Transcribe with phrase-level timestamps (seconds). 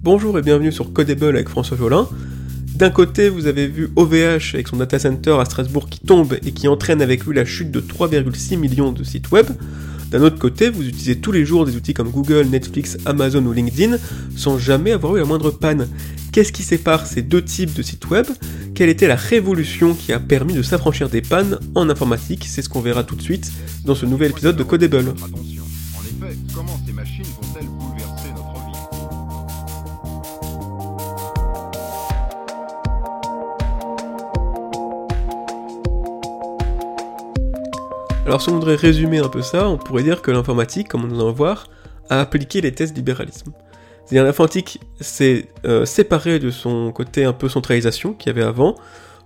[0.00, 2.08] Bonjour et bienvenue sur Codable avec François Jolin.
[2.76, 6.52] D'un côté, vous avez vu OVH avec son data center à Strasbourg qui tombe et
[6.52, 9.46] qui entraîne avec lui la chute de 3,6 millions de sites web.
[10.12, 13.52] D'un autre côté, vous utilisez tous les jours des outils comme Google, Netflix, Amazon ou
[13.52, 13.96] LinkedIn
[14.36, 15.88] sans jamais avoir eu la moindre panne.
[16.30, 18.26] Qu'est-ce qui sépare ces deux types de sites web?
[18.76, 22.46] Quelle était la révolution qui a permis de s'affranchir des pannes en informatique?
[22.48, 23.50] C'est ce qu'on verra tout de suite
[23.84, 25.12] dans ce nouvel épisode de Codable.
[38.28, 41.06] Alors si on voudrait résumer un peu ça, on pourrait dire que l'informatique, comme on
[41.06, 41.66] nous en voir,
[42.10, 43.52] a appliqué les tests libéralisme.
[44.04, 48.74] C'est-à-dire l'informatique s'est euh, séparée de son côté un peu centralisation qu'il y avait avant,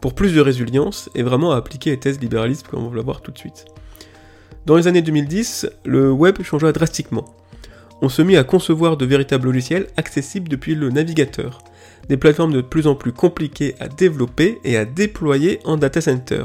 [0.00, 3.02] pour plus de résilience, et vraiment a appliqué les tests libéralisme comme on va le
[3.02, 3.66] voir tout de suite.
[4.66, 7.24] Dans les années 2010, le web changea drastiquement.
[8.02, 11.60] On se mit à concevoir de véritables logiciels accessibles depuis le navigateur,
[12.08, 16.44] des plateformes de plus en plus compliquées à développer et à déployer en data center,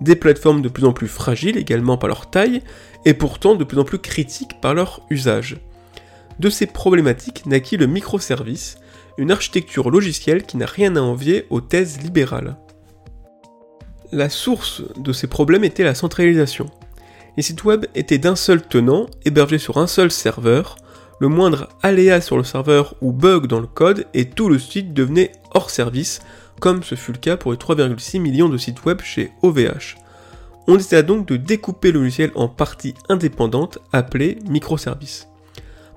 [0.00, 2.62] des plateformes de plus en plus fragiles également par leur taille,
[3.04, 5.56] et pourtant de plus en plus critiques par leur usage.
[6.38, 8.78] De ces problématiques naquit le microservice,
[9.18, 12.56] une architecture logicielle qui n'a rien à envier aux thèses libérales.
[14.12, 16.66] La source de ces problèmes était la centralisation.
[17.36, 20.76] Les sites web étaient d'un seul tenant, hébergés sur un seul serveur,
[21.20, 24.94] le moindre aléa sur le serveur ou bug dans le code et tout le site
[24.94, 26.20] devenait hors service,
[26.60, 29.96] comme ce fut le cas pour les 3,6 millions de sites web chez OVH.
[30.66, 35.28] On décida donc de découper le logiciel en parties indépendantes appelées microservices.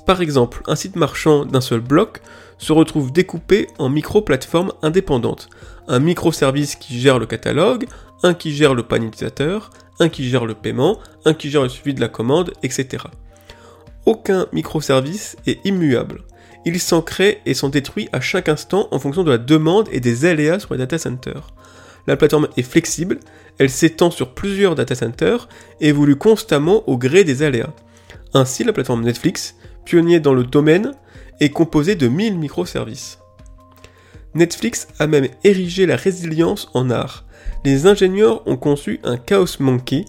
[0.05, 2.21] Par exemple, un site marchand d'un seul bloc
[2.57, 5.49] se retrouve découpé en micro-plateformes indépendantes.
[5.87, 7.85] Un microservice qui gère le catalogue,
[8.23, 11.69] un qui gère le panier utilisateur, un qui gère le paiement, un qui gère le
[11.69, 13.05] suivi de la commande, etc.
[14.05, 16.23] Aucun microservice est immuable.
[16.65, 19.99] Ils s'en créent et sont détruits à chaque instant en fonction de la demande et
[19.99, 21.53] des aléas sur les data centers.
[22.07, 23.19] La plateforme est flexible,
[23.59, 25.47] elle s'étend sur plusieurs data centers
[25.79, 27.73] et évolue constamment au gré des aléas.
[28.33, 29.55] Ainsi, la plateforme Netflix,
[29.85, 30.93] pionnier dans le domaine,
[31.39, 33.19] est composée de 1000 microservices.
[34.35, 37.25] Netflix a même érigé la résilience en art.
[37.63, 40.05] Les ingénieurs ont conçu un Chaos Monkey,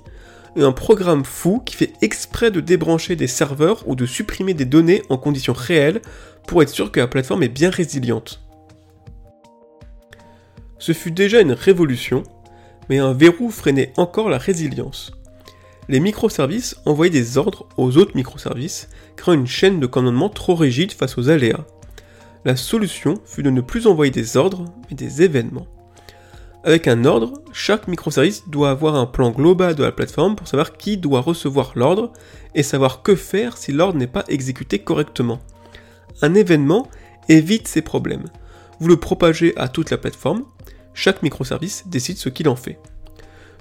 [0.62, 5.03] un programme fou qui fait exprès de débrancher des serveurs ou de supprimer des données
[5.09, 6.00] en conditions réelles
[6.47, 8.41] pour être sûr que la plateforme est bien résiliente.
[10.78, 12.22] Ce fut déjà une révolution,
[12.88, 15.12] mais un verrou freinait encore la résilience.
[15.88, 20.92] Les microservices envoyaient des ordres aux autres microservices, créant une chaîne de commandement trop rigide
[20.92, 21.66] face aux aléas.
[22.44, 25.66] La solution fut de ne plus envoyer des ordres, mais des événements.
[26.67, 30.79] Avec un ordre, chaque microservice doit avoir un plan global de la plateforme pour savoir
[30.79, 32.11] qui doit recevoir l'ordre
[32.55, 35.41] et savoir que faire si l'ordre n'est pas exécuté correctement.
[36.23, 36.89] Un événement
[37.29, 38.25] évite ces problèmes.
[38.81, 40.45] Vous le propagez à toute la plateforme,
[40.95, 42.79] chaque microservice décide ce qu'il en fait.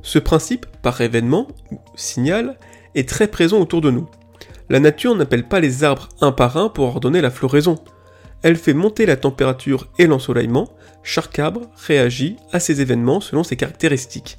[0.02, 2.58] Ce principe, par événement ou signal,
[2.96, 4.08] est très présent autour de nous.
[4.70, 7.80] La nature n'appelle pas les arbres un par un pour ordonner la floraison.
[8.43, 10.69] Elle fait monter la température et l'ensoleillement,
[11.01, 14.37] chaque arbre réagit à ces événements selon ses caractéristiques.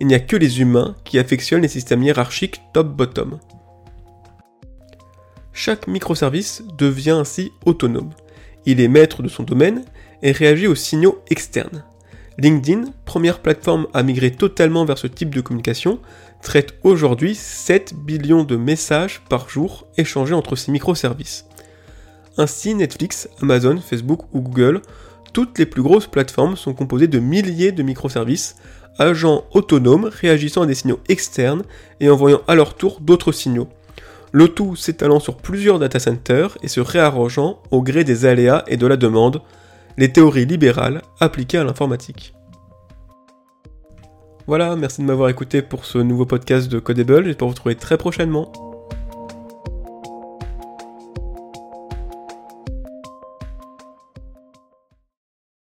[0.00, 3.38] Il n'y a que les humains qui affectionnent les systèmes hiérarchiques top-bottom.
[5.52, 8.10] Chaque microservice devient ainsi autonome.
[8.66, 9.84] Il est maître de son domaine
[10.20, 11.84] et réagit aux signaux externes.
[12.38, 16.00] LinkedIn, première plateforme à migrer totalement vers ce type de communication,
[16.42, 21.46] traite aujourd'hui 7 billions de messages par jour échangés entre ces microservices.
[22.36, 24.82] Ainsi, Netflix, Amazon, Facebook ou Google
[25.34, 28.54] toutes les plus grosses plateformes sont composées de milliers de microservices,
[29.00, 31.64] agents autonomes réagissant à des signaux externes
[31.98, 33.68] et envoyant à leur tour d'autres signaux.
[34.30, 38.76] Le tout s'étalant sur plusieurs data centers et se réarrangeant au gré des aléas et
[38.76, 39.42] de la demande,
[39.98, 42.32] les théories libérales appliquées à l'informatique.
[44.46, 47.98] Voilà, merci de m'avoir écouté pour ce nouveau podcast de Codable, j'espère vous retrouver très
[47.98, 48.52] prochainement.